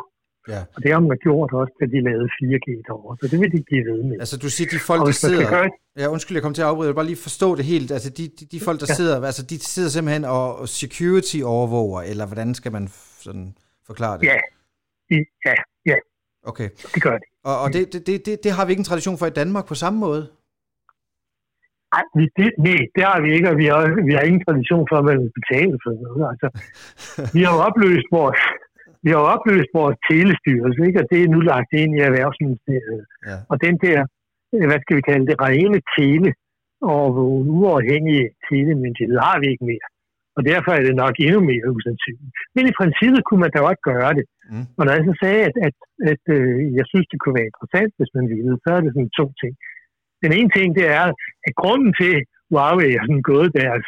[0.54, 0.62] Ja.
[0.76, 3.18] Og det har man gjort også, da de lavede 4G derovre.
[3.22, 4.16] Så det vil de give ved med.
[4.24, 5.50] Altså du siger, de folk, der sidder...
[5.50, 5.70] Gøre...
[6.00, 6.88] Ja, undskyld, jeg kom til at afbryde.
[6.88, 7.92] Jeg vil bare lige forstå det helt.
[7.92, 8.94] Altså de, de, de folk, der ja.
[8.94, 12.88] sidder, altså de sidder simpelthen og security overvåger, eller hvordan skal man
[13.26, 13.56] sådan
[13.90, 14.26] forklare det?
[14.26, 14.38] Ja,
[15.46, 15.56] ja,
[15.86, 15.98] ja.
[16.52, 16.70] Okay.
[16.96, 17.26] Det gør de.
[17.50, 19.76] Og, og det, det, det, det, har vi ikke en tradition for i Danmark på
[19.76, 20.24] samme måde?
[21.94, 22.04] Nej,
[22.38, 23.80] det, nej, det har vi ikke, og vi har,
[24.10, 26.24] vi har ingen tradition for, at man vil betale for noget.
[26.32, 26.48] Altså,
[27.36, 28.42] vi har jo opløst vores,
[29.08, 31.00] vi har opløst vores telestyrelse, ikke?
[31.02, 33.04] og det er nu lagt ind i Erhvervsministeriet.
[33.30, 33.38] Ja.
[33.52, 34.00] Og den der,
[34.54, 36.30] øh, hvad skal vi kalde det, rene tele
[36.96, 37.08] og
[37.60, 39.88] uafhængige telemyndighed har vi ikke mere.
[40.38, 42.34] Og derfor er det nok endnu mere usandsynligt.
[42.56, 44.26] Men i princippet kunne man da godt gøre det.
[44.52, 44.66] Mm.
[44.78, 45.78] Og når jeg så sagde, at, at,
[46.12, 49.18] at øh, jeg synes, det kunne være interessant, hvis man ville, så er det sådan
[49.20, 49.54] to ting.
[50.24, 51.06] Den ene ting, det er,
[51.48, 53.88] at grunden til, at Huawei har sådan gået deres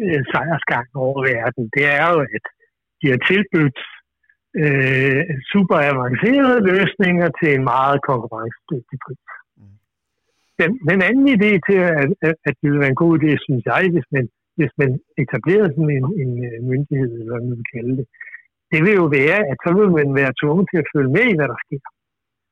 [0.00, 2.44] øh, sejrsgang over verden, det er jo, at
[3.00, 3.78] de har tilbudt
[4.60, 9.24] øh, super avancerede løsninger til en meget konkurrencedygtig pris.
[9.58, 9.76] Mm.
[10.60, 13.62] Den, den anden idé til, at, at, at det ville være en god idé, synes
[13.72, 14.24] jeg, hvis man,
[14.58, 14.90] hvis man
[15.22, 18.06] etablerede sådan en, en øh, myndighed, eller hvad man vil kalde det,
[18.72, 21.36] det vil jo være, at så vil man være tvunget til at følge med i,
[21.38, 21.84] hvad der sker.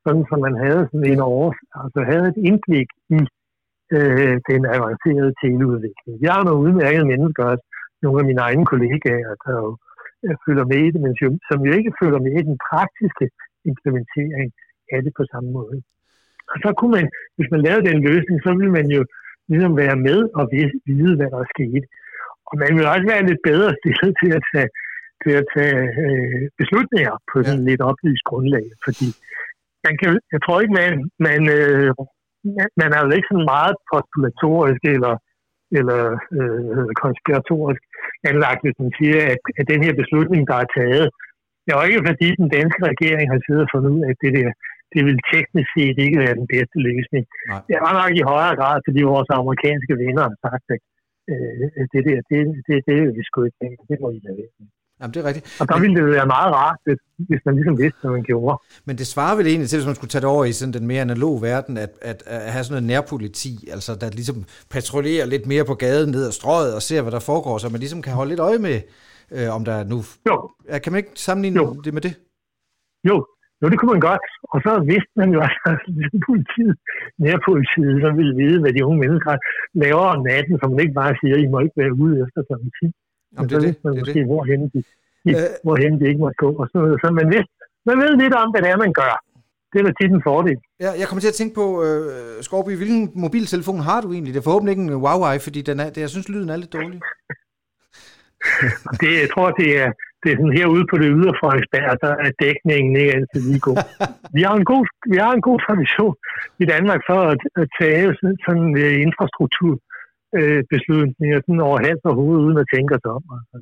[0.05, 1.49] Sådan som man havde sådan en over,
[1.83, 3.19] altså havde et indblik i
[3.97, 6.15] øh, den avancerede teleudvikling.
[6.25, 7.65] Jeg har nogle udmærkede mennesker, også
[8.03, 9.90] nogle af mine egne kollegaer, der jo Øh,
[10.45, 11.13] følger med i det, men
[11.49, 13.25] som jo ikke følger med i den praktiske
[13.71, 14.49] implementering
[14.93, 15.77] af det på samme måde.
[16.51, 19.01] Og så kunne man, hvis man lavede den løsning, så ville man jo
[19.49, 20.43] ligesom være med og
[20.89, 21.83] vide, hvad der er sket.
[22.47, 24.69] Og man vil også være lidt bedre stillet til at tage,
[25.23, 27.69] til at tage øh, beslutninger på sådan ja.
[27.69, 29.07] lidt oplyst grundlag, fordi
[29.85, 30.91] man kan, jeg tror ikke, man,
[31.27, 31.89] man, øh,
[32.81, 35.13] man er jo ikke sådan meget postulatorisk eller
[35.79, 36.01] eller
[36.37, 37.81] øh, konspiratorisk
[38.29, 41.07] anlagt, hvis man siger, at, at den her beslutning, der er taget,
[41.63, 44.21] det er jo ikke fordi den danske regering har siddet og fundet ud af, at
[44.23, 44.49] det der
[44.93, 47.23] det vil teknisk set ikke være den bedste løsning.
[47.51, 47.61] Nej.
[47.69, 50.81] Det var nok i højere grad, fordi vores amerikanske venner har sagt, at
[51.31, 54.53] øh, det der, det, det, det er vi sgu ikke, det må I lade være.
[55.01, 55.45] Jamen, det er rigtigt.
[55.61, 58.57] Og der ville det være meget rart, hvis, hvis man ligesom vidste, hvad man gjorde.
[58.87, 60.87] Men det svarer vel egentlig til, hvis man skulle tage det over i sådan den
[60.87, 64.37] mere analog verden, at, at, at have sådan noget nærpoliti, altså der ligesom
[64.73, 67.79] patruljerer lidt mere på gaden ned ad strøget og ser, hvad der foregår, så man
[67.79, 68.77] ligesom kan holde lidt øje med,
[69.35, 69.97] øh, om der er nu...
[70.29, 70.35] Jo.
[70.83, 71.81] Kan man ikke sammenligne jo.
[71.85, 72.13] det med det?
[73.09, 73.15] Jo,
[73.61, 74.25] jo, det kunne man godt.
[74.53, 75.51] Og så vidste man jo, at
[76.29, 76.75] politiet,
[77.25, 79.33] nærpolitiet, så ville vide, hvad de unge mennesker
[79.83, 82.53] laver om natten, så man ikke bare siger, I må ikke være ude efter kl.
[82.79, 82.85] 10.
[83.33, 83.73] Jamen, det er det.
[83.83, 84.25] Man det, måske, det.
[84.31, 84.79] Hvorhen, de,
[85.23, 86.49] de, øh, hvorhen de ikke må gå.
[86.61, 86.99] Og sådan noget.
[87.03, 87.43] Så man, ved,
[87.89, 89.13] man ved lidt om, hvad det er, man gør.
[89.71, 90.57] det er da tit en fordel.
[90.83, 94.33] Ja, jeg kommer til at tænke på, øh, Skorby, hvilken mobiltelefon har du egentlig?
[94.33, 96.73] Det er forhåbentlig ikke en Huawei, fordi den er, det, jeg synes, lyden er lidt
[96.79, 96.99] dårlig.
[99.01, 99.89] Det, jeg tror, det er,
[100.21, 103.79] det er sådan herude på det ydre Frederiksberg, der er dækningen ikke altid lige god.
[104.37, 106.15] Vi har en god, vi har en god tradition
[106.63, 109.73] i Danmark for at, at tage sådan, sådan uh, infrastruktur
[110.37, 113.23] øh, beslutninger sådan over hals og hoved, uden at tænke os om.
[113.37, 113.57] Altså,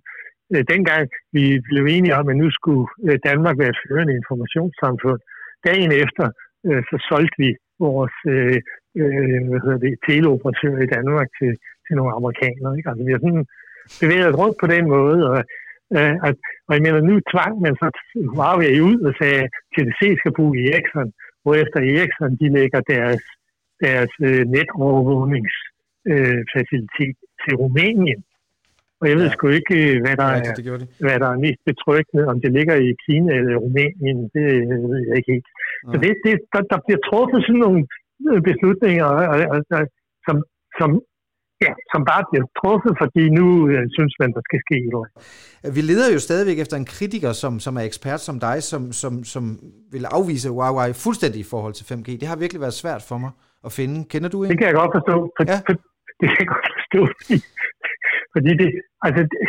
[0.53, 1.03] øh, dengang
[1.37, 5.19] vi blev enige om, at nu skulle øh, Danmark være et førende informationssamfund,
[5.67, 6.25] dagen efter,
[6.67, 7.49] øh, så solgte vi
[7.85, 8.57] vores øh,
[9.01, 11.51] øh, hvad hedder det, teleoperatører i Danmark til,
[11.85, 12.77] til nogle amerikanere.
[12.77, 12.89] Ikke?
[12.89, 13.45] Altså, vi har sådan
[14.01, 15.39] bevæget os rundt på den måde, og,
[15.97, 16.35] øh, at,
[16.67, 17.87] og jeg mener, nu tvang man så
[18.33, 21.09] Huawei ud og sagde, at TDC skal bruge Ericsson,
[21.43, 23.23] hvorefter Ericsson de lægger deres,
[23.85, 25.55] deres øh, netovervågnings
[26.11, 26.39] øh,
[27.43, 28.21] til Rumænien.
[29.01, 29.33] Og jeg ved Ja.
[29.35, 30.87] sgu ikke, øh, hvad der, Ja, er, det gjorde de.
[31.05, 34.99] hvad der er mest betryggende, om det ligger i Kina eller Rumænien, det øh, ved
[35.07, 35.47] jeg ikke helt.
[35.91, 36.01] Så Nej.
[36.03, 37.81] det, det, der, der bliver truffet sådan nogle
[38.29, 39.59] øh, beslutninger, og,
[40.27, 40.35] som,
[40.79, 40.89] som,
[41.65, 45.09] ja, som bare bliver truffet, fordi nu øh, synes man, der skal ske noget.
[45.77, 49.13] Vi leder jo stadigvæk efter en kritiker, som, som er ekspert som dig, som, som,
[49.33, 49.43] som
[49.93, 52.07] vil afvise Huawei fuldstændig i forhold til 5G.
[52.21, 53.31] Det har virkelig været svært for mig
[53.67, 53.97] at finde.
[54.11, 54.49] Kender du en?
[54.49, 55.15] Det kan jeg godt forstå.
[55.37, 55.53] For, Ja.
[55.53, 55.59] ja.
[55.67, 55.75] for,
[56.19, 57.37] det kan jeg godt forstå, fordi,
[58.33, 58.69] fordi det,
[59.05, 59.39] altså, det,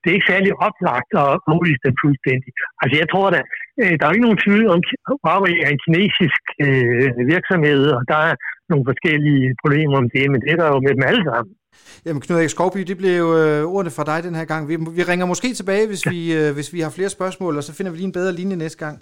[0.00, 2.50] det er ikke særlig oplagt at afvise det fuldstændig.
[2.82, 3.40] Altså jeg tror da,
[3.80, 8.02] øh, der er ikke nogen tvivl om, at Huawei er en kinesisk øh, virksomhed, og
[8.12, 8.34] der er
[8.70, 11.52] nogle forskellige problemer om det, men det er der jo med dem alle sammen.
[12.06, 14.62] Jamen Knud Erik Skovby, det blev øh, ordene fra dig den her gang.
[14.70, 17.72] Vi, vi ringer måske tilbage, hvis, vi, øh, hvis vi har flere spørgsmål, og så
[17.76, 18.96] finder vi lige en bedre linje næste gang.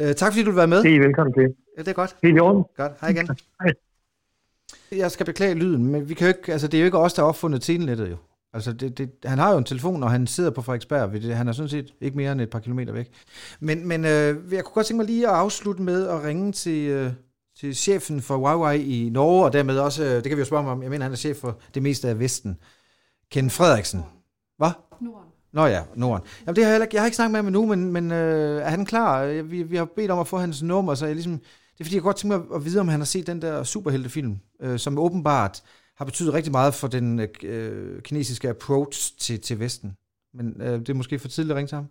[0.00, 0.80] Øh, tak fordi du vil være med.
[0.82, 1.46] Det er I velkommen til.
[1.76, 2.12] Ja, det er godt.
[2.22, 2.62] Helt i orden.
[2.76, 2.92] Godt.
[3.00, 3.26] Hej igen.
[3.62, 3.72] Hej.
[4.92, 7.14] Jeg skal beklage lyden, men vi kan jo ikke, altså, det er jo ikke os,
[7.14, 8.16] der har opfundet telenettet jo.
[8.54, 11.12] Altså, det, det, han har jo en telefon, og han sidder på Frederiksberg.
[11.12, 13.10] ved det- Han er sådan set ikke mere end et par kilometer væk.
[13.60, 16.88] Men, men øh, jeg kunne godt tænke mig lige at afslutte med at ringe til,
[16.88, 17.12] øh,
[17.60, 20.70] til chefen for Huawei i Norge, og dermed også, øh, det kan vi jo spørge
[20.70, 22.56] om, jeg mener, han er chef for det meste af Vesten.
[23.30, 24.00] Ken Frederiksen.
[24.58, 24.70] Hvad?
[25.00, 25.28] Norden.
[25.52, 26.26] Nå ja, Norden.
[26.46, 28.60] Jamen, det har jeg, heller jeg har ikke snakket med ham endnu, men, men øh,
[28.62, 29.42] er han klar?
[29.42, 31.40] Vi, vi har bedt om at få hans nummer, så jeg ligesom,
[31.80, 33.64] det er fordi, jeg godt tænker mig at vide, om han har set den der
[33.64, 35.62] superheltefilm, øh, som åbenbart
[35.96, 39.96] har betydet rigtig meget for den øh, øh kinesiske approach til, til Vesten.
[40.34, 41.86] Men øh, det er måske for tidligt at ringe til ham.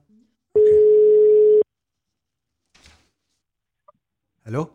[4.43, 4.65] Hallo?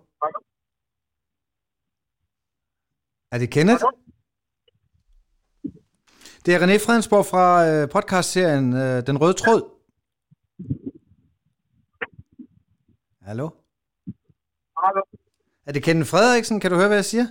[3.32, 3.84] Er det Kenneth?
[6.46, 9.62] Det er René Fredensborg fra øh, podcastserien øh, Den Røde Tråd.
[13.22, 13.63] Hallo?
[14.84, 15.02] Hallo.
[15.66, 16.60] Er det Kenneth Frederiksen?
[16.60, 17.26] Kan du høre, hvad jeg siger?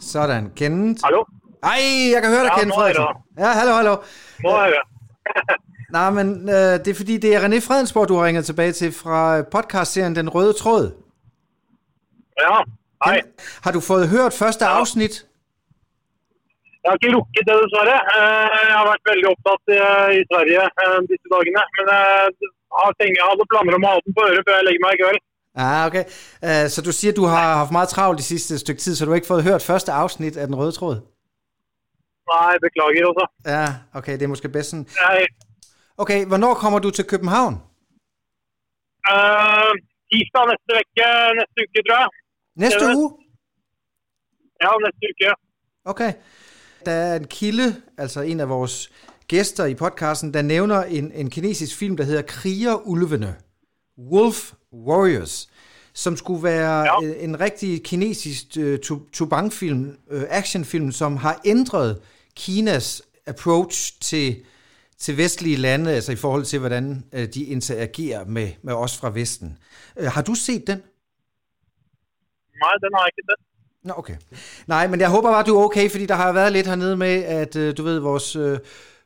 [0.00, 1.00] Sådan, Kenneth.
[1.04, 1.24] Hallo?
[1.62, 1.80] Ej,
[2.14, 3.22] jeg kan høre dig, Ja, Kenneth er Frederiksen.
[3.38, 3.94] Ja, hallo, hallo.
[4.44, 4.82] Er det.
[5.96, 8.90] Nej, men øh, det er fordi, det er René Fredensborg, du har ringet tilbage til
[9.02, 10.84] fra øh, podcastserien Den Røde Tråd.
[12.44, 12.56] Ja,
[13.06, 13.18] hei.
[13.64, 14.78] Har du fået hørt første Ja.
[14.80, 15.14] afsnit?
[16.82, 17.98] Jeg har ikke rukket det, dessverre.
[18.70, 21.62] Jeg har vært veldig opptatt eh, i Sverige eh, disse dagene.
[21.76, 21.86] Men
[22.76, 25.00] jeg har tenkt, jeg hadde planer om den på øret før jeg legger meg i
[25.02, 25.20] kveld.
[25.64, 26.04] Ah, okay.
[26.46, 29.10] Uh, så du siger, du har haft meget travlt de sidste stykke tid, så du
[29.10, 30.96] har ikke fået hørt første afsnit af Den Røde Tråd?
[32.30, 33.26] Nei, beklager også.
[33.54, 33.66] Ja,
[33.98, 34.86] okay, det er måske bedst sådan.
[35.00, 35.26] Jeg,
[35.96, 37.54] Okay, hvornår kommer du til København?
[39.12, 39.72] eh,
[40.10, 41.08] tirsdag neste vecke,
[41.38, 42.08] neste uke, tror jeg.
[42.62, 43.08] Næste uge?
[44.62, 45.30] Ja, neste uke.
[45.84, 46.12] Okay.
[46.86, 48.92] Der er en kilde, altså en af vores
[49.32, 53.36] gæster i podcasten, der nævner en, en kinesisk film, der hedder Krigerulvene.
[53.98, 55.48] Wolf Warriors.
[55.94, 57.24] Som skulle være Ja.
[57.24, 62.00] en rigtig kinesisk uh, tubang-film, uh, actionfilm, som har ændret
[62.36, 64.44] Kinas approach til,
[64.98, 69.10] til vestlige lande, altså i forhold til, hvordan uh, de interagerer med, med os fra
[69.10, 69.58] Vesten.
[70.00, 70.78] Uh, har du set den?
[72.62, 73.42] Nei, den har jeg ikke sett.
[73.84, 74.16] Nå, okay.
[74.66, 77.22] Nej, men jeg håber bare, du er okay, fordi der har været lidt hernede med,
[77.24, 78.58] at øh, du ved, vores øh,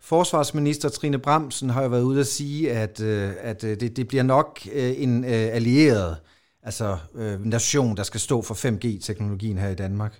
[0.06, 4.08] forsvarsminister Trine Bramsen har jo været ude at sige, at, øh, at øh, det, det
[4.08, 6.16] bliver nok øh, en allieret
[6.62, 6.96] altså,
[7.44, 10.18] nation, der skal stå for 5G-teknologien her i Danmark.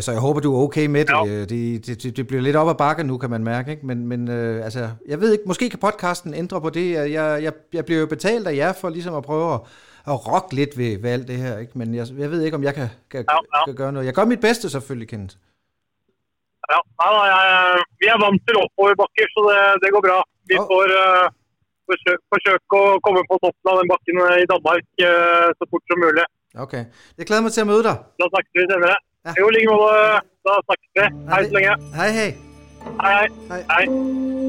[0.00, 1.30] Så jeg håber, du er okay med det.
[1.30, 1.40] Ja.
[1.40, 3.70] Det, det, det, det bliver lidt op ad bakke nu, kan man mærke.
[3.70, 3.86] Ikke?
[3.86, 6.92] Men, men øh, altså, jeg ved ikke, måske kan podcasten ændre på det.
[6.92, 9.60] Jeg, jeg, jeg bliver jo betalt af jer for ligesom at prøve at,
[10.06, 11.58] at rokke lidt ved, ved alt det her.
[11.58, 11.78] Ikke?
[11.78, 13.64] Men jeg, jeg ved ikke, om jeg kan, kan, Ja, ja.
[13.64, 14.06] kan gøre noget.
[14.06, 15.36] Jeg gør mit bedste selvfølgelig, Kenneth.
[16.72, 16.78] Ja,
[17.32, 20.18] jeg, vi er vant til oppoverbakker, så det, det går bra.
[20.50, 20.64] Vi Ja.
[20.70, 21.26] får uh,
[21.88, 25.84] forsøke, forsøke å komme på toppen av den bakken eh, i Danmark eh, så fort
[25.92, 26.26] som mulig.
[26.64, 26.84] Okay.
[27.18, 27.96] Jeg glæder mig til at møde dig.
[28.20, 28.96] Da snakkes vi senere.
[29.26, 29.32] Ja.
[29.40, 30.22] Jo, i like måte.
[30.48, 31.04] Da snakkes vi.
[31.32, 31.74] Hei så længe.
[31.98, 32.30] Hej, hej.
[33.02, 33.28] Hei, hei.
[33.50, 33.62] Hej.
[33.74, 34.41] Hei.